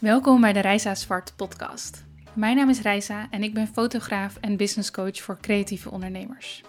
Welkom 0.00 0.40
bij 0.40 0.52
de 0.52 0.60
Reisa 0.60 0.94
Zwart 0.94 1.32
podcast. 1.36 2.04
Mijn 2.32 2.56
naam 2.56 2.68
is 2.68 2.80
Reisa 2.80 3.26
en 3.30 3.42
ik 3.42 3.54
ben 3.54 3.66
fotograaf 3.66 4.36
en 4.40 4.56
business 4.56 4.90
coach 4.90 5.22
voor 5.22 5.38
creatieve 5.40 5.90
ondernemers. 5.90 6.62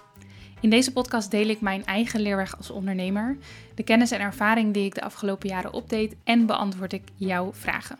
In 0.62 0.70
deze 0.70 0.94
podcast 0.94 1.32
deel 1.32 1.48
ik 1.48 1.62
mijn 1.62 1.86
eigen 1.86 2.22
leerweg 2.22 2.58
als 2.58 2.70
ondernemer, 2.70 3.38
de 3.76 3.84
kennis 3.84 4.12
en 4.12 4.20
ervaring 4.20 4.74
die 4.74 4.86
ik 4.86 4.96
de 4.96 5.02
afgelopen 5.02 5.50
jaren 5.50 5.74
opdeed 5.74 6.16
en 6.24 6.46
beantwoord 6.46 6.94
ik 6.94 7.04
jouw 7.16 7.54
vragen. 7.54 7.98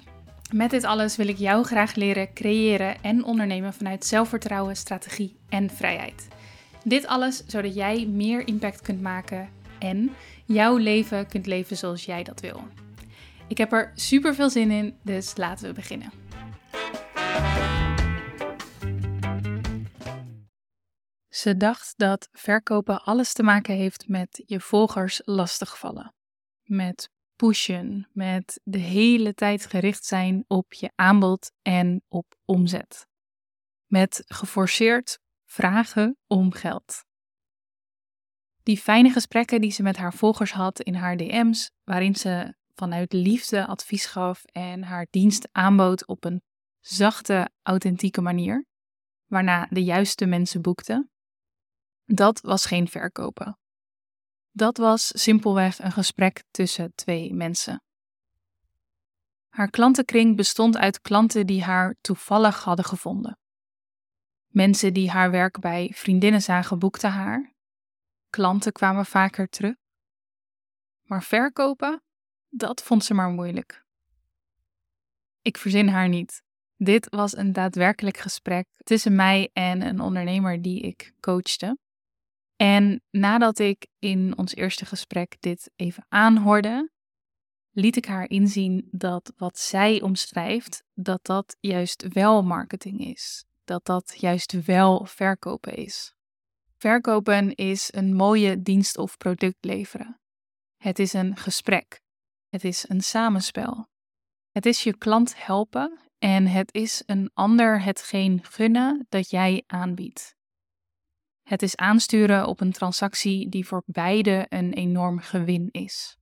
Met 0.54 0.70
dit 0.70 0.84
alles 0.84 1.16
wil 1.16 1.28
ik 1.28 1.38
jou 1.38 1.66
graag 1.66 1.96
leren 1.96 2.34
creëren 2.34 3.04
en 3.04 3.24
ondernemen 3.24 3.74
vanuit 3.74 4.06
zelfvertrouwen, 4.06 4.76
strategie 4.76 5.36
en 5.50 5.70
vrijheid. 5.70 6.28
Dit 6.84 7.08
alles 7.08 7.44
zodat 7.48 7.76
jij 7.76 8.06
meer 8.06 8.48
impact 8.48 8.82
kunt 8.82 9.02
maken 9.02 9.50
en 9.80 10.12
jouw 10.46 10.78
leven 10.78 11.28
kunt 11.28 11.46
leven 11.46 11.78
zoals 11.78 12.06
jij 12.06 12.24
dat 12.24 12.40
wil. 12.40 12.64
Ik 13.50 13.58
heb 13.58 13.72
er 13.72 13.92
super 13.96 14.36
veel 14.36 14.50
zin 14.50 14.72
in, 14.72 15.00
dus 15.04 15.38
laten 15.38 15.68
we 15.68 15.74
beginnen. 15.74 16.12
Ze 21.30 21.58
dacht 21.58 21.94
dat 21.98 22.30
verkopen 22.32 23.04
alles 23.04 23.34
te 23.34 23.44
maken 23.44 23.76
heeft 23.76 24.08
met 24.08 24.44
je 24.46 24.60
volgers 24.60 25.22
lastigvallen. 25.26 26.14
Met 26.64 27.10
pushen, 27.36 28.10
met 28.14 28.60
de 28.64 28.78
hele 28.78 29.34
tijd 29.34 29.66
gericht 29.66 30.06
zijn 30.06 30.44
op 30.48 30.74
je 30.74 30.92
aanbod 30.96 31.52
en 31.62 32.04
op 32.08 32.36
omzet. 32.46 33.08
Met 33.86 34.24
geforceerd 34.28 35.20
vragen 35.46 36.18
om 36.28 36.52
geld. 36.52 37.04
Die 38.64 38.78
fijne 38.78 39.10
gesprekken 39.10 39.62
die 39.62 39.72
ze 39.72 39.84
met 39.84 39.98
haar 39.98 40.14
volgers 40.14 40.52
had 40.52 40.82
in 40.82 40.96
haar 40.96 41.18
DM's, 41.18 41.72
waarin 41.84 42.16
ze 42.16 42.58
vanuit 42.80 43.14
liefde 43.14 43.66
advies 43.66 44.06
gaf 44.06 44.44
en 44.46 44.84
haar 44.84 45.08
dienst 45.10 45.50
aanbood 45.52 46.08
op 46.08 46.24
een 46.24 46.42
zachte, 46.80 47.50
authentieke 47.62 48.22
manier, 48.22 48.66
waarna 49.26 49.68
de 49.70 49.84
juiste 49.84 50.26
mensen 50.26 50.62
boekten, 50.62 51.12
dat 52.06 52.42
was 52.42 52.66
geen 52.66 52.88
verkopen. 52.88 53.58
Dat 54.52 54.78
was 54.78 55.12
simpelweg 55.22 55.80
een 55.80 55.92
gesprek 55.92 56.44
tussen 56.52 56.96
twee 56.96 57.34
mensen. 57.34 57.84
Haar 59.50 59.70
klantenkring 59.70 60.36
bestond 60.36 60.78
uit 60.78 61.02
klanten 61.02 61.48
die 61.48 61.64
haar 61.64 61.96
toevallig 62.02 62.64
hadden 62.64 62.86
gevonden. 62.86 63.38
Mensen 64.48 64.94
die 64.94 65.10
haar 65.10 65.32
werk 65.32 65.60
bij 65.60 65.92
vriendinnen 65.96 66.42
zagen 66.42 66.80
boekten 66.80 67.12
haar. 67.12 67.54
Klanten 68.30 68.72
kwamen 68.72 69.06
vaker 69.06 69.50
terug. 69.50 69.76
Maar 71.02 71.24
verkopen, 71.24 72.02
dat 72.50 72.84
vond 72.84 73.04
ze 73.04 73.14
maar 73.14 73.30
moeilijk. 73.30 73.86
Ik 75.42 75.58
verzin 75.58 75.88
haar 75.88 76.10
niet. 76.10 76.44
Dit 76.78 77.10
was 77.10 77.38
een 77.38 77.54
daadwerkelijk 77.54 78.18
gesprek 78.18 78.68
tussen 78.84 79.16
mij 79.16 79.50
en 79.54 79.82
een 79.82 80.00
ondernemer 80.00 80.62
die 80.62 80.82
ik 80.82 81.14
coachte. 81.20 81.78
En 82.56 83.02
nadat 83.10 83.60
ik 83.60 83.88
in 84.00 84.38
ons 84.38 84.56
eerste 84.56 84.86
gesprek 84.86 85.36
dit 85.40 85.72
even 85.76 86.06
aanhoorde, 86.08 86.90
liet 87.72 87.96
ik 87.96 88.06
haar 88.06 88.30
inzien 88.30 88.88
dat 88.92 89.34
wat 89.38 89.60
zij 89.60 90.02
omschrijft, 90.02 90.84
dat 90.94 91.26
dat 91.26 91.56
juist 91.60 92.14
wel 92.14 92.44
marketing 92.44 93.00
is. 93.00 93.46
Dat 93.64 93.86
dat 93.86 94.16
juist 94.18 94.66
wel 94.66 95.06
verkopen 95.06 95.76
is. 95.76 96.14
Verkopen 96.78 97.56
is 97.56 97.94
een 97.94 98.16
mooie 98.16 98.62
dienst 98.62 98.98
of 98.98 99.18
product 99.18 99.66
leveren. 99.66 100.20
Het 100.78 101.00
is 101.00 101.14
een 101.14 101.38
gesprek. 101.38 102.02
Het 102.50 102.64
is 102.64 102.90
een 102.90 103.02
samenspel. 103.02 103.88
Het 104.52 104.66
is 104.66 104.84
je 104.84 104.98
klant 104.98 105.46
helpen 105.46 106.00
en 106.18 106.48
het 106.48 106.74
is 106.74 107.04
een 107.06 107.32
ander 107.34 107.82
hetgeen 107.82 108.44
gunnen 108.44 109.06
dat 109.10 109.30
jij 109.30 109.64
aanbiedt. 109.68 110.36
Het 111.42 111.62
is 111.62 111.76
aansturen 111.76 112.48
op 112.48 112.60
een 112.60 112.72
transactie 112.72 113.50
die 113.50 113.68
voor 113.68 113.84
beide 113.86 114.46
een 114.50 114.74
enorm 114.74 115.20
gewin 115.20 115.70
is. 115.72 116.18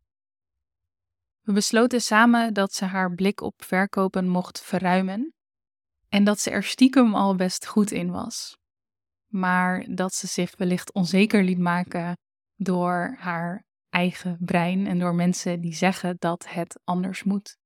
We 1.41 1.53
besloten 1.53 2.01
samen 2.01 2.53
dat 2.53 2.73
ze 2.73 2.85
haar 2.85 3.15
blik 3.15 3.41
op 3.41 3.63
verkopen 3.63 4.27
mocht 4.27 4.61
verruimen 4.61 5.33
en 6.09 6.23
dat 6.23 6.39
ze 6.39 6.49
er 6.49 6.63
stiekem 6.63 7.15
al 7.15 7.35
best 7.35 7.65
goed 7.65 7.91
in 7.91 8.11
was. 8.11 8.57
Maar 9.27 9.85
dat 9.89 10.13
ze 10.13 10.27
zich 10.27 10.57
wellicht 10.57 10.93
onzeker 10.93 11.43
liet 11.43 11.59
maken 11.59 12.17
door 12.55 13.15
haar 13.19 13.66
eigen 13.89 14.37
brein 14.39 14.87
en 14.87 14.99
door 14.99 15.15
mensen 15.15 15.61
die 15.61 15.73
zeggen 15.73 16.15
dat 16.19 16.47
het 16.49 16.79
anders 16.83 17.23
moet. 17.23 17.57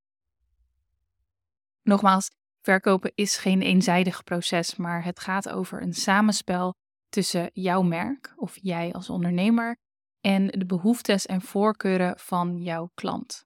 Nogmaals, 1.81 2.29
verkopen 2.61 3.11
is 3.15 3.37
geen 3.37 3.61
eenzijdig 3.61 4.23
proces, 4.23 4.75
maar 4.75 5.03
het 5.03 5.19
gaat 5.19 5.49
over 5.49 5.81
een 5.81 5.93
samenspel 5.93 6.75
tussen 7.09 7.49
jouw 7.53 7.81
merk 7.81 8.33
of 8.35 8.57
jij 8.61 8.93
als 8.93 9.09
ondernemer 9.09 9.77
en 10.21 10.47
de 10.47 10.65
behoeftes 10.65 11.25
en 11.25 11.41
voorkeuren 11.41 12.19
van 12.19 12.57
jouw 12.57 12.89
klant. 12.93 13.45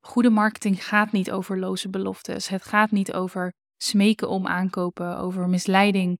Goede 0.00 0.30
marketing 0.30 0.84
gaat 0.84 1.12
niet 1.12 1.30
over 1.30 1.58
loze 1.58 1.88
beloftes. 1.88 2.48
Het 2.48 2.64
gaat 2.64 2.90
niet 2.90 3.12
over 3.12 3.52
smeken 3.76 4.28
om 4.28 4.46
aankopen, 4.46 5.18
over 5.18 5.48
misleiding. 5.48 6.18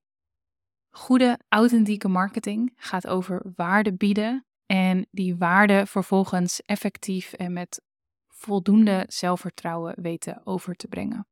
Goede, 0.91 1.39
authentieke 1.49 2.09
marketing 2.09 2.73
gaat 2.77 3.07
over 3.07 3.53
waarde 3.57 3.95
bieden 3.95 4.45
en 4.71 5.07
die 5.11 5.37
waarde 5.37 5.87
vervolgens 5.87 6.63
effectief 6.63 7.33
en 7.33 7.53
met 7.53 7.83
voldoende 8.29 9.05
zelfvertrouwen 9.09 9.95
weten 10.03 10.47
over 10.47 10.75
te 10.75 10.89
brengen. 10.89 11.27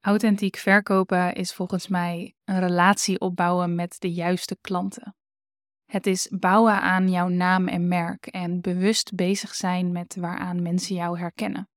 Authentiek 0.00 0.56
verkopen 0.56 1.34
is 1.34 1.54
volgens 1.54 1.88
mij 1.88 2.34
een 2.44 2.60
relatie 2.60 3.20
opbouwen 3.20 3.74
met 3.74 3.96
de 3.98 4.12
juiste 4.12 4.56
klanten. 4.60 5.16
Het 5.84 6.06
is 6.06 6.28
bouwen 6.38 6.80
aan 6.80 7.10
jouw 7.10 7.28
naam 7.28 7.68
en 7.68 7.88
merk 7.88 8.26
en 8.26 8.60
bewust 8.60 9.14
bezig 9.14 9.54
zijn 9.54 9.92
met 9.92 10.16
waaraan 10.16 10.62
mensen 10.62 10.94
jou 10.94 11.18
herkennen. 11.18 11.68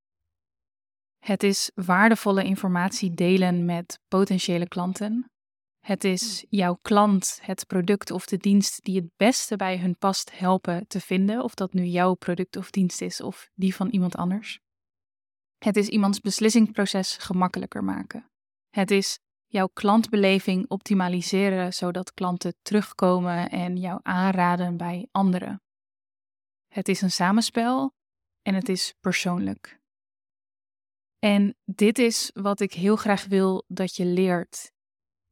Het 1.20 1.44
is 1.44 1.72
waardevolle 1.74 2.44
informatie 2.44 3.14
delen 3.14 3.66
met 3.66 4.00
potentiële 4.08 4.68
klanten. 4.68 5.32
Het 5.86 6.04
is 6.04 6.46
jouw 6.50 6.78
klant, 6.82 7.40
het 7.42 7.68
product 7.68 8.12
of 8.12 8.26
de 8.26 8.38
dienst 8.38 8.84
die 8.84 8.96
het 8.96 9.10
beste 9.18 9.56
bij 9.56 9.80
hun 9.80 9.98
past 9.98 10.38
helpen 10.38 10.88
te 10.88 11.00
vinden, 11.00 11.44
of 11.44 11.54
dat 11.54 11.74
nu 11.74 11.84
jouw 11.84 12.14
product 12.14 12.56
of 12.56 12.70
dienst 12.70 13.02
is 13.02 13.22
of 13.22 13.50
die 13.54 13.76
van 13.76 13.90
iemand 13.90 14.16
anders. 14.16 14.60
Het 15.58 15.76
is 15.76 15.88
iemands 15.88 16.20
beslissingsproces 16.20 17.18
gemakkelijker 17.18 17.84
maken. 17.84 18.32
Het 18.70 18.92
is 18.92 19.20
jouw 19.46 19.68
klantbeleving 19.68 20.70
optimaliseren 20.70 21.74
zodat 21.74 22.14
klanten 22.14 22.56
terugkomen 22.62 23.50
en 23.50 23.78
jou 23.78 24.00
aanraden 24.04 24.78
bij 24.78 25.08
anderen. 25.12 25.62
Het 26.68 26.88
is 26.88 27.02
een 27.02 27.12
samenspel 27.12 27.94
en 28.42 28.54
het 28.54 28.70
is 28.70 28.94
persoonlijk. 29.00 29.80
En 31.20 31.56
dit 31.64 32.00
is 32.00 32.30
wat 32.34 32.60
ik 32.60 32.74
heel 32.74 32.96
graag 32.96 33.26
wil 33.26 33.64
dat 33.68 33.96
je 33.96 34.06
leert. 34.06 34.74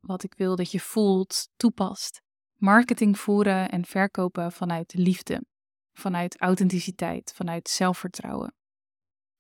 Wat 0.08 0.24
ik 0.24 0.34
wil 0.34 0.56
dat 0.56 0.72
je 0.72 0.80
voelt, 0.80 1.50
toepast. 1.56 2.22
Marketing 2.56 3.19
voeren 3.19 3.69
en 3.69 3.86
verkopen 3.86 4.52
vanuit 4.52 4.94
liefde, 4.94 5.46
vanuit 5.94 6.40
authenticiteit, 6.40 7.34
vanuit 7.36 7.69
zelfvertrouwen 7.69 8.53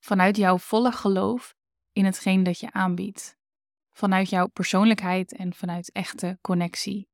vanuit 0.03 0.37
jouw 0.37 0.57
volle 0.57 0.91
geloof 0.91 1.55
in 1.91 2.05
hetgeen 2.05 2.43
dat 2.43 2.59
je 2.59 2.71
aanbiedt, 2.71 3.35
vanuit 3.91 4.29
jouw 4.29 4.47
persoonlijkheid 4.47 5.33
en 5.33 5.53
vanuit 5.53 5.91
echte 5.91 6.37
connectie. 6.41 7.07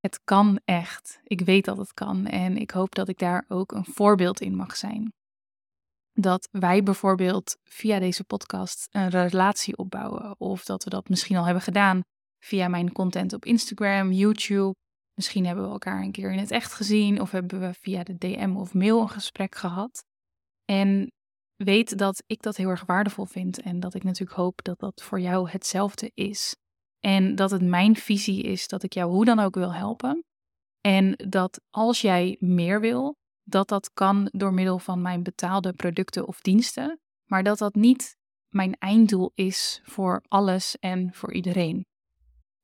Het 0.00 0.20
kan 0.24 0.60
echt. 0.64 1.20
Ik 1.24 1.40
weet 1.40 1.64
dat 1.64 1.76
het 1.76 1.94
kan 1.94 2.26
en 2.26 2.56
ik 2.56 2.70
hoop 2.70 2.94
dat 2.94 3.08
ik 3.08 3.18
daar 3.18 3.44
ook 3.48 3.72
een 3.72 3.84
voorbeeld 3.84 4.40
in 4.40 4.56
mag 4.56 4.76
zijn. 4.76 5.12
Dat 6.12 6.48
wij 6.50 6.82
bijvoorbeeld 6.82 7.56
via 7.64 7.98
deze 7.98 8.24
podcast 8.24 8.88
een 8.90 9.08
relatie 9.08 9.76
opbouwen, 9.76 10.40
of 10.40 10.64
dat 10.64 10.84
we 10.84 10.90
dat 10.90 11.08
misschien 11.08 11.36
al 11.36 11.44
hebben 11.44 11.62
gedaan 11.62 12.02
via 12.44 12.68
mijn 12.68 12.92
content 12.92 13.32
op 13.32 13.44
Instagram, 13.44 14.12
YouTube. 14.12 14.74
Misschien 15.14 15.46
hebben 15.46 15.64
we 15.64 15.70
elkaar 15.70 16.02
een 16.02 16.12
keer 16.12 16.32
in 16.32 16.38
het 16.38 16.50
echt 16.50 16.72
gezien, 16.72 17.20
of 17.20 17.30
hebben 17.30 17.60
we 17.60 17.74
via 17.74 18.02
de 18.02 18.18
DM 18.18 18.54
of 18.56 18.74
mail 18.74 19.00
een 19.00 19.08
gesprek 19.08 19.54
gehad. 19.54 20.04
En 20.64 21.12
weet 21.56 21.98
dat 21.98 22.22
ik 22.26 22.42
dat 22.42 22.56
heel 22.56 22.68
erg 22.68 22.84
waardevol 22.84 23.24
vind 23.24 23.60
en 23.60 23.80
dat 23.80 23.94
ik 23.94 24.02
natuurlijk 24.02 24.38
hoop 24.38 24.62
dat 24.62 24.78
dat 24.78 25.02
voor 25.02 25.20
jou 25.20 25.50
hetzelfde 25.50 26.10
is. 26.14 26.56
En 27.00 27.34
dat 27.34 27.50
het 27.50 27.62
mijn 27.62 27.96
visie 27.96 28.42
is 28.42 28.68
dat 28.68 28.82
ik 28.82 28.92
jou 28.92 29.10
hoe 29.10 29.24
dan 29.24 29.38
ook 29.38 29.54
wil 29.54 29.74
helpen. 29.74 30.24
En 30.80 31.12
dat 31.28 31.60
als 31.70 32.00
jij 32.00 32.36
meer 32.40 32.80
wil, 32.80 33.16
dat 33.42 33.68
dat 33.68 33.90
kan 33.92 34.28
door 34.32 34.54
middel 34.54 34.78
van 34.78 35.02
mijn 35.02 35.22
betaalde 35.22 35.72
producten 35.72 36.26
of 36.26 36.40
diensten, 36.40 37.00
maar 37.24 37.42
dat 37.42 37.58
dat 37.58 37.74
niet 37.74 38.16
mijn 38.48 38.74
einddoel 38.78 39.32
is 39.34 39.80
voor 39.84 40.22
alles 40.28 40.76
en 40.78 41.14
voor 41.14 41.32
iedereen. 41.32 41.86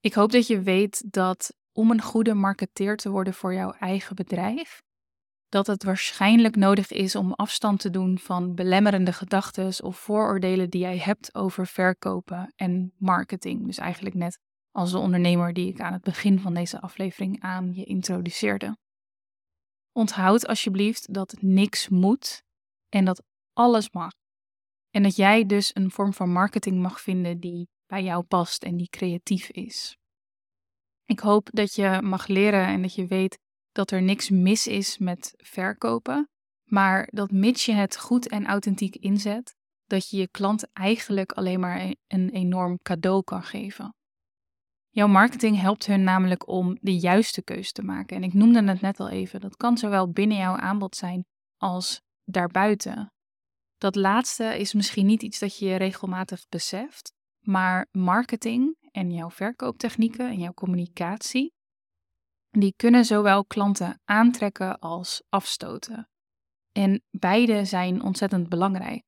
Ik 0.00 0.14
hoop 0.14 0.32
dat 0.32 0.46
je 0.46 0.60
weet 0.60 1.12
dat 1.12 1.56
om 1.72 1.90
een 1.90 2.02
goede 2.02 2.34
marketeer 2.34 2.96
te 2.96 3.10
worden 3.10 3.34
voor 3.34 3.54
jouw 3.54 3.72
eigen 3.72 4.16
bedrijf, 4.16 4.82
dat 5.48 5.66
het 5.66 5.84
waarschijnlijk 5.84 6.56
nodig 6.56 6.90
is 6.90 7.14
om 7.14 7.32
afstand 7.32 7.80
te 7.80 7.90
doen 7.90 8.18
van 8.18 8.54
belemmerende 8.54 9.12
gedachten 9.12 9.84
of 9.84 9.98
vooroordelen 9.98 10.70
die 10.70 10.80
jij 10.80 10.98
hebt 10.98 11.34
over 11.34 11.66
verkopen 11.66 12.52
en 12.56 12.92
marketing. 12.98 13.66
Dus 13.66 13.78
eigenlijk 13.78 14.14
net 14.14 14.38
als 14.70 14.90
de 14.90 14.98
ondernemer 14.98 15.52
die 15.52 15.68
ik 15.68 15.80
aan 15.80 15.92
het 15.92 16.02
begin 16.02 16.40
van 16.40 16.54
deze 16.54 16.80
aflevering 16.80 17.40
aan 17.40 17.74
je 17.74 17.84
introduceerde. 17.84 18.76
Onthoud 19.92 20.46
alsjeblieft 20.46 21.14
dat 21.14 21.36
niks 21.40 21.88
moet 21.88 22.42
en 22.88 23.04
dat 23.04 23.22
alles 23.52 23.90
mag. 23.90 24.12
En 24.90 25.02
dat 25.02 25.16
jij 25.16 25.46
dus 25.46 25.70
een 25.74 25.90
vorm 25.90 26.12
van 26.12 26.32
marketing 26.32 26.82
mag 26.82 27.00
vinden 27.00 27.40
die 27.40 27.68
bij 27.90 28.02
jou 28.02 28.22
past 28.22 28.64
en 28.64 28.76
die 28.76 28.88
creatief 28.88 29.48
is. 29.48 29.96
Ik 31.04 31.20
hoop 31.20 31.48
dat 31.52 31.74
je 31.74 31.98
mag 32.02 32.26
leren 32.26 32.66
en 32.66 32.82
dat 32.82 32.94
je 32.94 33.06
weet 33.06 33.38
dat 33.72 33.90
er 33.90 34.02
niks 34.02 34.28
mis 34.28 34.66
is 34.66 34.98
met 34.98 35.34
verkopen, 35.36 36.28
maar 36.64 37.08
dat 37.12 37.30
mits 37.30 37.64
je 37.64 37.72
het 37.72 37.98
goed 37.98 38.28
en 38.28 38.46
authentiek 38.46 38.96
inzet, 38.96 39.54
dat 39.86 40.08
je 40.08 40.16
je 40.16 40.28
klant 40.28 40.72
eigenlijk 40.72 41.32
alleen 41.32 41.60
maar 41.60 41.94
een 42.06 42.30
enorm 42.30 42.78
cadeau 42.82 43.22
kan 43.22 43.42
geven. 43.42 43.94
Jouw 44.88 45.08
marketing 45.08 45.60
helpt 45.60 45.86
hun 45.86 46.02
namelijk 46.02 46.48
om 46.48 46.78
de 46.80 46.98
juiste 46.98 47.42
keuze 47.42 47.72
te 47.72 47.82
maken. 47.82 48.16
En 48.16 48.22
ik 48.22 48.34
noemde 48.34 48.64
het 48.64 48.80
net 48.80 49.00
al 49.00 49.08
even, 49.08 49.40
dat 49.40 49.56
kan 49.56 49.78
zowel 49.78 50.10
binnen 50.10 50.36
jouw 50.36 50.56
aanbod 50.56 50.96
zijn 50.96 51.24
als 51.56 52.00
daarbuiten. 52.24 53.12
Dat 53.76 53.94
laatste 53.94 54.58
is 54.58 54.74
misschien 54.74 55.06
niet 55.06 55.22
iets 55.22 55.38
dat 55.38 55.58
je 55.58 55.76
regelmatig 55.76 56.48
beseft, 56.48 57.12
maar 57.50 57.86
marketing 57.92 58.76
en 58.90 59.12
jouw 59.12 59.30
verkooptechnieken 59.30 60.28
en 60.28 60.38
jouw 60.38 60.52
communicatie, 60.52 61.52
die 62.50 62.74
kunnen 62.76 63.04
zowel 63.04 63.44
klanten 63.44 64.00
aantrekken 64.04 64.78
als 64.78 65.22
afstoten. 65.28 66.08
En 66.72 67.02
beide 67.10 67.64
zijn 67.64 68.02
ontzettend 68.02 68.48
belangrijk. 68.48 69.02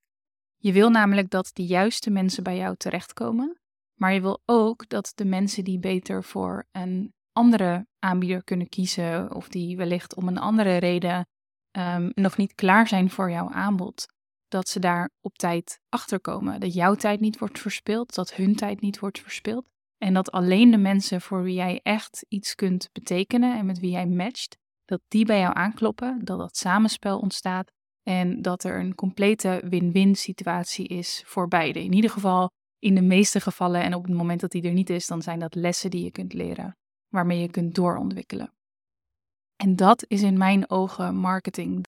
Je 0.57 0.71
wil 0.71 0.89
namelijk 0.89 1.29
dat 1.29 1.49
de 1.53 1.65
juiste 1.65 2.09
mensen 2.09 2.43
bij 2.43 2.57
jou 2.57 2.75
terechtkomen, 2.75 3.59
maar 3.99 4.13
je 4.13 4.21
wil 4.21 4.41
ook 4.45 4.89
dat 4.89 5.11
de 5.15 5.25
mensen 5.25 5.63
die 5.63 5.79
beter 5.79 6.23
voor 6.23 6.67
een 6.71 7.13
andere 7.31 7.87
aanbieder 7.99 8.43
kunnen 8.43 8.69
kiezen, 8.69 9.35
of 9.35 9.47
die 9.47 9.77
wellicht 9.77 10.15
om 10.15 10.27
een 10.27 10.37
andere 10.37 10.77
reden 10.77 11.27
um, 11.71 12.11
nog 12.13 12.37
niet 12.37 12.55
klaar 12.55 12.87
zijn 12.87 13.09
voor 13.09 13.31
jouw 13.31 13.49
aanbod, 13.49 14.12
dat 14.53 14.69
ze 14.69 14.79
daar 14.79 15.09
op 15.21 15.37
tijd 15.37 15.79
achter 15.89 16.19
komen. 16.19 16.59
Dat 16.59 16.73
jouw 16.73 16.95
tijd 16.95 17.19
niet 17.19 17.39
wordt 17.39 17.59
verspild, 17.59 18.15
dat 18.15 18.33
hun 18.33 18.55
tijd 18.55 18.81
niet 18.81 18.99
wordt 18.99 19.19
verspild. 19.19 19.65
En 19.97 20.13
dat 20.13 20.31
alleen 20.31 20.71
de 20.71 20.77
mensen 20.77 21.21
voor 21.21 21.43
wie 21.43 21.53
jij 21.53 21.79
echt 21.83 22.25
iets 22.27 22.55
kunt 22.55 22.89
betekenen 22.91 23.57
en 23.57 23.65
met 23.65 23.79
wie 23.79 23.91
jij 23.91 24.07
matcht, 24.07 24.57
dat 24.85 25.01
die 25.07 25.25
bij 25.25 25.39
jou 25.39 25.55
aankloppen, 25.55 26.25
dat 26.25 26.37
dat 26.37 26.57
samenspel 26.57 27.19
ontstaat 27.19 27.71
en 28.03 28.41
dat 28.41 28.63
er 28.63 28.79
een 28.79 28.95
complete 28.95 29.61
win-win 29.69 30.15
situatie 30.15 30.87
is 30.87 31.23
voor 31.25 31.47
beide. 31.47 31.83
In 31.83 31.93
ieder 31.93 32.09
geval 32.09 32.49
in 32.79 32.95
de 32.95 33.01
meeste 33.01 33.39
gevallen 33.39 33.83
en 33.83 33.93
op 33.93 34.03
het 34.03 34.13
moment 34.13 34.39
dat 34.39 34.51
die 34.51 34.63
er 34.63 34.73
niet 34.73 34.89
is, 34.89 35.07
dan 35.07 35.21
zijn 35.21 35.39
dat 35.39 35.55
lessen 35.55 35.89
die 35.89 36.03
je 36.03 36.11
kunt 36.11 36.33
leren, 36.33 36.77
waarmee 37.07 37.39
je 37.39 37.49
kunt 37.49 37.75
doorontwikkelen. 37.75 38.53
En 39.55 39.75
dat 39.75 40.05
is 40.07 40.21
in 40.21 40.37
mijn 40.37 40.69
ogen 40.69 41.15
marketing. 41.15 41.83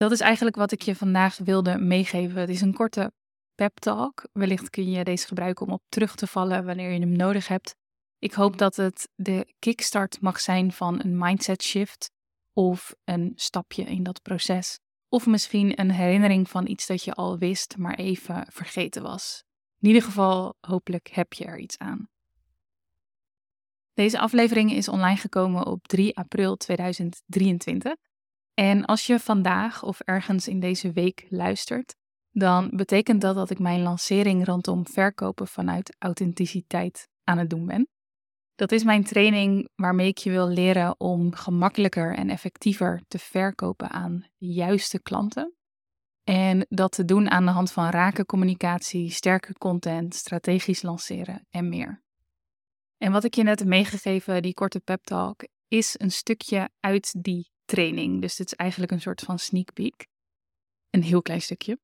Dat 0.00 0.10
is 0.10 0.20
eigenlijk 0.20 0.56
wat 0.56 0.72
ik 0.72 0.82
je 0.82 0.96
vandaag 0.96 1.38
wilde 1.38 1.78
meegeven. 1.78 2.40
Het 2.40 2.48
is 2.48 2.60
een 2.60 2.74
korte 2.74 3.12
pep 3.54 3.78
talk. 3.78 4.28
Wellicht 4.32 4.70
kun 4.70 4.90
je 4.90 5.04
deze 5.04 5.26
gebruiken 5.26 5.66
om 5.66 5.72
op 5.72 5.82
terug 5.88 6.14
te 6.14 6.26
vallen 6.26 6.64
wanneer 6.64 6.90
je 6.90 7.00
hem 7.00 7.16
nodig 7.16 7.48
hebt. 7.48 7.74
Ik 8.18 8.32
hoop 8.32 8.58
dat 8.58 8.76
het 8.76 9.08
de 9.14 9.54
kickstart 9.58 10.20
mag 10.20 10.40
zijn 10.40 10.72
van 10.72 11.00
een 11.04 11.18
mindset 11.18 11.62
shift 11.62 12.10
of 12.52 12.94
een 13.04 13.32
stapje 13.34 13.82
in 13.82 14.02
dat 14.02 14.22
proces. 14.22 14.78
Of 15.08 15.26
misschien 15.26 15.80
een 15.80 15.90
herinnering 15.90 16.48
van 16.48 16.66
iets 16.66 16.86
dat 16.86 17.04
je 17.04 17.12
al 17.12 17.38
wist, 17.38 17.76
maar 17.76 17.94
even 17.94 18.46
vergeten 18.50 19.02
was. 19.02 19.44
In 19.78 19.88
ieder 19.88 20.02
geval, 20.02 20.54
hopelijk 20.60 21.08
heb 21.08 21.32
je 21.32 21.44
er 21.44 21.58
iets 21.58 21.78
aan. 21.78 22.08
Deze 23.92 24.18
aflevering 24.18 24.72
is 24.72 24.88
online 24.88 25.16
gekomen 25.16 25.66
op 25.66 25.86
3 25.86 26.16
april 26.16 26.56
2023. 26.56 27.94
En 28.54 28.84
als 28.84 29.06
je 29.06 29.18
vandaag 29.18 29.82
of 29.82 30.00
ergens 30.00 30.48
in 30.48 30.60
deze 30.60 30.92
week 30.92 31.26
luistert, 31.28 31.96
dan 32.30 32.70
betekent 32.74 33.20
dat 33.20 33.34
dat 33.34 33.50
ik 33.50 33.58
mijn 33.58 33.82
lancering 33.82 34.44
rondom 34.44 34.86
verkopen 34.86 35.46
vanuit 35.46 35.96
authenticiteit 35.98 37.08
aan 37.24 37.38
het 37.38 37.50
doen 37.50 37.66
ben. 37.66 37.88
Dat 38.54 38.72
is 38.72 38.84
mijn 38.84 39.04
training 39.04 39.68
waarmee 39.74 40.08
ik 40.08 40.18
je 40.18 40.30
wil 40.30 40.48
leren 40.48 41.00
om 41.00 41.34
gemakkelijker 41.34 42.14
en 42.14 42.30
effectiever 42.30 43.02
te 43.08 43.18
verkopen 43.18 43.90
aan 43.90 44.26
de 44.36 44.46
juiste 44.46 45.02
klanten. 45.02 45.54
En 46.24 46.66
dat 46.68 46.92
te 46.92 47.04
doen 47.04 47.30
aan 47.30 47.44
de 47.44 47.50
hand 47.50 47.72
van 47.72 47.88
rake 47.88 48.26
communicatie, 48.26 49.10
sterke 49.10 49.52
content, 49.52 50.14
strategisch 50.14 50.82
lanceren 50.82 51.46
en 51.50 51.68
meer. 51.68 52.02
En 52.96 53.12
wat 53.12 53.24
ik 53.24 53.34
je 53.34 53.42
net 53.42 53.58
heb 53.58 53.68
meegegeven, 53.68 54.42
die 54.42 54.54
korte 54.54 54.80
pep 54.80 55.04
talk, 55.04 55.46
is 55.68 55.94
een 55.98 56.10
stukje 56.10 56.70
uit 56.80 57.14
die 57.18 57.50
training. 57.70 58.20
Dus 58.20 58.36
dit 58.36 58.46
is 58.46 58.54
eigenlijk 58.54 58.92
een 58.92 59.00
soort 59.00 59.20
van 59.20 59.38
sneak 59.38 59.72
peek. 59.72 60.06
Een 60.90 61.02
heel 61.02 61.22
klein 61.22 61.42
stukje. 61.42 61.78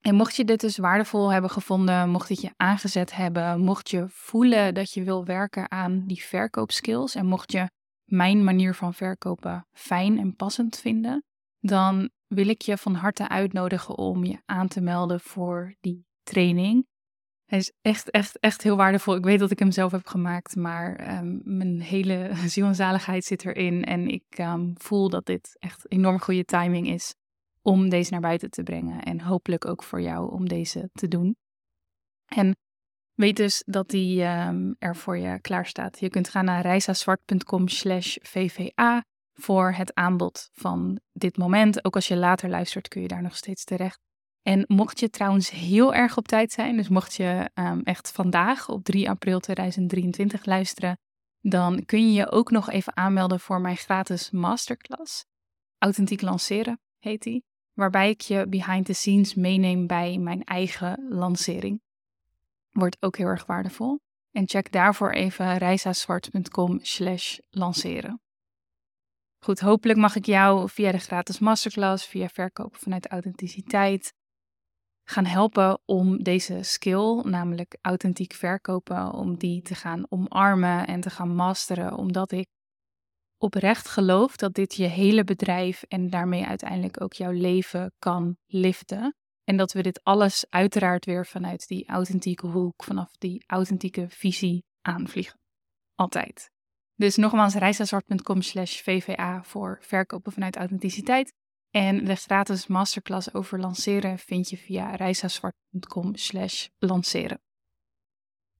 En 0.00 0.14
mocht 0.14 0.36
je 0.36 0.44
dit 0.44 0.60
dus 0.60 0.76
waardevol 0.76 1.32
hebben 1.32 1.50
gevonden, 1.50 2.08
mocht 2.08 2.28
het 2.28 2.40
je 2.40 2.52
aangezet 2.56 3.14
hebben, 3.14 3.60
mocht 3.60 3.90
je 3.90 4.08
voelen 4.08 4.74
dat 4.74 4.92
je 4.92 5.02
wil 5.02 5.24
werken 5.24 5.70
aan 5.70 6.06
die 6.06 6.22
verkoopskills 6.22 7.14
en 7.14 7.26
mocht 7.26 7.52
je 7.52 7.70
mijn 8.04 8.44
manier 8.44 8.74
van 8.74 8.94
verkopen 8.94 9.66
fijn 9.72 10.18
en 10.18 10.36
passend 10.36 10.78
vinden, 10.78 11.24
dan 11.58 12.10
wil 12.26 12.48
ik 12.48 12.62
je 12.62 12.76
van 12.76 12.94
harte 12.94 13.28
uitnodigen 13.28 13.98
om 13.98 14.24
je 14.24 14.42
aan 14.44 14.68
te 14.68 14.80
melden 14.80 15.20
voor 15.20 15.74
die 15.80 16.06
training. 16.22 16.86
Hij 17.46 17.58
is 17.58 17.72
echt, 17.82 18.10
echt, 18.10 18.38
echt 18.38 18.62
heel 18.62 18.76
waardevol. 18.76 19.16
Ik 19.16 19.24
weet 19.24 19.38
dat 19.38 19.50
ik 19.50 19.58
hem 19.58 19.70
zelf 19.70 19.92
heb 19.92 20.06
gemaakt, 20.06 20.56
maar 20.56 21.18
um, 21.18 21.40
mijn 21.44 21.80
hele 21.80 22.30
ziel 22.46 22.66
en 22.66 22.74
zaligheid 22.74 23.24
zit 23.24 23.44
erin. 23.44 23.84
En 23.84 24.08
ik 24.08 24.38
um, 24.38 24.72
voel 24.76 25.08
dat 25.08 25.26
dit 25.26 25.56
echt 25.58 25.92
enorm 25.92 26.20
goede 26.20 26.44
timing 26.44 26.88
is 26.88 27.14
om 27.62 27.88
deze 27.88 28.12
naar 28.12 28.20
buiten 28.20 28.50
te 28.50 28.62
brengen. 28.62 29.02
En 29.02 29.20
hopelijk 29.20 29.66
ook 29.66 29.82
voor 29.82 30.00
jou 30.00 30.32
om 30.32 30.48
deze 30.48 30.90
te 30.92 31.08
doen. 31.08 31.36
En 32.26 32.56
weet 33.14 33.36
dus 33.36 33.62
dat 33.66 33.88
die 33.88 34.22
um, 34.22 34.76
er 34.78 34.96
voor 34.96 35.18
je 35.18 35.40
klaar 35.40 35.66
staat. 35.66 36.00
Je 36.00 36.10
kunt 36.10 36.28
gaan 36.28 36.44
naar 36.44 36.62
reisazwart.com 36.62 37.68
slash 37.68 38.16
vva 38.20 39.04
voor 39.32 39.72
het 39.72 39.94
aanbod 39.94 40.48
van 40.52 41.00
dit 41.12 41.36
moment. 41.36 41.84
Ook 41.84 41.94
als 41.94 42.08
je 42.08 42.16
later 42.16 42.48
luistert 42.48 42.88
kun 42.88 43.02
je 43.02 43.08
daar 43.08 43.22
nog 43.22 43.36
steeds 43.36 43.64
terecht. 43.64 43.98
En 44.46 44.64
mocht 44.66 45.00
je 45.00 45.10
trouwens 45.10 45.50
heel 45.50 45.94
erg 45.94 46.16
op 46.16 46.28
tijd 46.28 46.52
zijn, 46.52 46.76
dus 46.76 46.88
mocht 46.88 47.14
je 47.14 47.50
um, 47.54 47.80
echt 47.82 48.12
vandaag 48.12 48.68
op 48.68 48.84
3 48.84 49.08
april 49.10 49.40
2023 49.40 50.44
luisteren, 50.44 50.98
dan 51.40 51.84
kun 51.84 52.06
je 52.06 52.12
je 52.12 52.30
ook 52.30 52.50
nog 52.50 52.70
even 52.70 52.96
aanmelden 52.96 53.40
voor 53.40 53.60
mijn 53.60 53.76
gratis 53.76 54.30
masterclass. 54.30 55.24
Authentiek 55.78 56.20
lanceren 56.20 56.80
heet 56.98 57.22
die, 57.22 57.44
waarbij 57.72 58.10
ik 58.10 58.20
je 58.20 58.46
behind 58.48 58.86
the 58.86 58.92
scenes 58.92 59.34
meeneem 59.34 59.86
bij 59.86 60.18
mijn 60.18 60.44
eigen 60.44 61.06
lancering. 61.08 61.82
Wordt 62.70 62.96
ook 63.00 63.16
heel 63.16 63.26
erg 63.26 63.46
waardevol. 63.46 64.00
En 64.30 64.48
check 64.48 64.72
daarvoor 64.72 65.10
even 65.10 65.58
reisazwart.com 65.58 66.78
slash 66.82 67.38
lanceren. 67.50 68.20
Goed, 69.38 69.60
hopelijk 69.60 69.98
mag 69.98 70.16
ik 70.16 70.26
jou 70.26 70.68
via 70.68 70.92
de 70.92 70.98
gratis 70.98 71.38
masterclass, 71.38 72.06
via 72.06 72.28
verkopen 72.28 72.80
vanuit 72.80 73.06
authenticiteit, 73.06 74.14
gaan 75.08 75.24
helpen 75.24 75.80
om 75.84 76.22
deze 76.22 76.62
skill, 76.62 77.20
namelijk 77.24 77.78
authentiek 77.80 78.32
verkopen, 78.32 79.12
om 79.12 79.36
die 79.36 79.62
te 79.62 79.74
gaan 79.74 80.06
omarmen 80.08 80.86
en 80.86 81.00
te 81.00 81.10
gaan 81.10 81.34
masteren, 81.34 81.96
omdat 81.96 82.32
ik 82.32 82.46
oprecht 83.38 83.88
geloof 83.88 84.36
dat 84.36 84.54
dit 84.54 84.74
je 84.74 84.86
hele 84.86 85.24
bedrijf 85.24 85.82
en 85.82 86.10
daarmee 86.10 86.46
uiteindelijk 86.46 87.00
ook 87.00 87.12
jouw 87.12 87.30
leven 87.30 87.92
kan 87.98 88.36
liften. 88.46 89.14
En 89.44 89.56
dat 89.56 89.72
we 89.72 89.82
dit 89.82 90.00
alles 90.02 90.46
uiteraard 90.48 91.04
weer 91.04 91.26
vanuit 91.26 91.68
die 91.68 91.88
authentieke 91.88 92.46
hoek, 92.46 92.84
vanaf 92.84 93.16
die 93.16 93.44
authentieke 93.46 94.06
visie 94.08 94.64
aanvliegen. 94.82 95.38
Altijd. 95.94 96.50
Dus 96.94 97.16
nogmaals, 97.16 97.54
reisazwart.com 97.54 98.42
slash 98.42 98.80
VVA 98.80 99.42
voor 99.42 99.78
verkopen 99.80 100.32
vanuit 100.32 100.56
authenticiteit. 100.56 101.32
En 101.76 102.04
de 102.04 102.14
gratis 102.14 102.66
masterclass 102.66 103.34
over 103.34 103.60
lanceren 103.60 104.18
vind 104.18 104.48
je 104.48 104.56
via 104.56 104.94
reisazwart.com 104.94 106.14
slash 106.14 106.68
lanceren. 106.78 107.40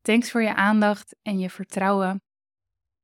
Thanks 0.02 0.30
voor 0.30 0.42
je 0.42 0.54
aandacht 0.54 1.16
en 1.22 1.38
je 1.38 1.50
vertrouwen. 1.50 2.22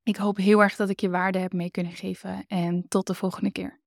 Ik 0.03 0.15
hoop 0.15 0.37
heel 0.37 0.61
erg 0.61 0.75
dat 0.75 0.89
ik 0.89 0.99
je 0.99 1.09
waarde 1.09 1.39
heb 1.39 1.53
mee 1.53 1.71
kunnen 1.71 1.93
geven 1.93 2.43
en 2.47 2.87
tot 2.87 3.07
de 3.07 3.13
volgende 3.13 3.51
keer. 3.51 3.79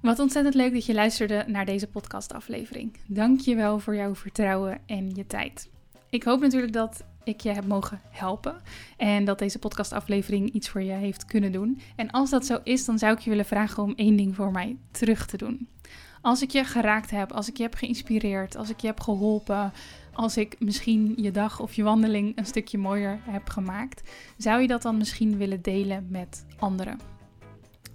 Wat 0.00 0.18
ontzettend 0.18 0.54
leuk 0.54 0.72
dat 0.72 0.86
je 0.86 0.94
luisterde 0.94 1.44
naar 1.46 1.64
deze 1.64 1.88
podcastaflevering. 1.88 2.96
Dank 3.06 3.40
je 3.40 3.54
wel 3.54 3.78
voor 3.78 3.94
jouw 3.94 4.14
vertrouwen 4.14 4.80
en 4.86 5.10
je 5.14 5.26
tijd. 5.26 5.70
Ik 6.10 6.22
hoop 6.22 6.40
natuurlijk 6.40 6.72
dat 6.72 7.04
ik 7.24 7.40
je 7.40 7.50
heb 7.50 7.66
mogen 7.66 8.00
helpen 8.10 8.62
en 8.96 9.24
dat 9.24 9.38
deze 9.38 9.58
podcastaflevering 9.58 10.50
iets 10.50 10.68
voor 10.68 10.82
je 10.82 10.92
heeft 10.92 11.24
kunnen 11.24 11.52
doen. 11.52 11.80
En 11.96 12.10
als 12.10 12.30
dat 12.30 12.46
zo 12.46 12.58
is, 12.62 12.84
dan 12.84 12.98
zou 12.98 13.12
ik 13.12 13.18
je 13.18 13.30
willen 13.30 13.44
vragen 13.44 13.82
om 13.82 13.92
één 13.96 14.16
ding 14.16 14.34
voor 14.34 14.50
mij 14.50 14.76
terug 14.90 15.26
te 15.26 15.36
doen. 15.36 15.68
Als 16.20 16.42
ik 16.42 16.50
je 16.50 16.64
geraakt 16.64 17.10
heb, 17.10 17.32
als 17.32 17.48
ik 17.48 17.56
je 17.56 17.62
heb 17.62 17.74
geïnspireerd, 17.74 18.56
als 18.56 18.70
ik 18.70 18.80
je 18.80 18.86
heb 18.86 19.00
geholpen, 19.00 19.72
als 20.12 20.36
ik 20.36 20.56
misschien 20.58 21.14
je 21.16 21.30
dag 21.30 21.60
of 21.60 21.74
je 21.74 21.82
wandeling 21.82 22.38
een 22.38 22.46
stukje 22.46 22.78
mooier 22.78 23.18
heb 23.22 23.48
gemaakt, 23.48 24.10
zou 24.36 24.60
je 24.60 24.66
dat 24.66 24.82
dan 24.82 24.96
misschien 24.96 25.36
willen 25.36 25.62
delen 25.62 26.06
met 26.10 26.44
anderen? 26.58 27.13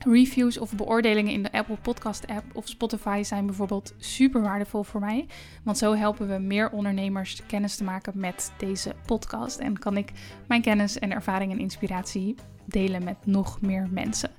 Reviews 0.05 0.57
of 0.57 0.75
beoordelingen 0.75 1.33
in 1.33 1.43
de 1.43 1.51
Apple 1.51 1.77
Podcast 1.81 2.27
app 2.27 2.45
of 2.53 2.67
Spotify 2.67 3.23
zijn 3.23 3.45
bijvoorbeeld 3.45 3.93
super 3.97 4.41
waardevol 4.41 4.83
voor 4.83 4.99
mij. 4.99 5.25
Want 5.63 5.77
zo 5.77 5.95
helpen 5.95 6.27
we 6.27 6.37
meer 6.37 6.69
ondernemers 6.69 7.41
kennis 7.45 7.75
te 7.75 7.83
maken 7.83 8.13
met 8.15 8.51
deze 8.57 8.95
podcast. 9.05 9.57
En 9.57 9.79
kan 9.79 9.97
ik 9.97 10.11
mijn 10.47 10.61
kennis 10.61 10.99
en 10.99 11.11
ervaring 11.11 11.51
en 11.51 11.59
inspiratie 11.59 12.35
delen 12.65 13.03
met 13.03 13.25
nog 13.25 13.61
meer 13.61 13.87
mensen. 13.91 14.29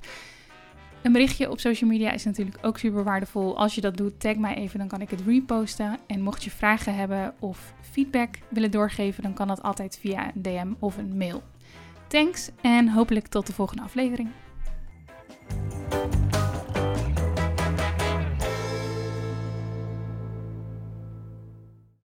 Een 1.02 1.12
berichtje 1.12 1.50
op 1.50 1.61
social 1.61 1.90
media 1.90 2.12
is 2.12 2.25
natuurlijk 2.25 2.59
ook 2.62 2.79
super 2.79 3.05
waardevol. 3.05 3.59
Als 3.59 3.75
je 3.75 3.81
dat 3.81 3.97
doet, 3.97 4.21
tag 4.21 4.37
mij 4.37 4.55
even, 4.55 4.79
dan 4.79 4.88
kan 4.88 5.00
ik 5.00 5.11
het 5.11 5.21
reposten. 5.26 5.99
En 6.07 6.21
mocht 6.21 6.45
je 6.45 6.50
vragen 6.50 6.95
hebben 6.95 7.35
of 7.38 7.75
feedback 7.81 8.38
willen 8.49 8.71
doorgeven, 8.71 9.23
dan 9.23 9.35
kan 9.35 9.49
dat 9.49 9.62
altijd 9.62 9.99
via 10.00 10.35
een 10.35 10.43
DM 10.43 10.73
of 10.79 10.97
een 10.97 11.17
mail. 11.17 11.43
Thanks 12.07 12.50
en 12.61 12.88
hopelijk 12.88 13.26
tot 13.26 13.47
de 13.47 13.52
volgende 13.52 13.83
aflevering. 13.83 14.29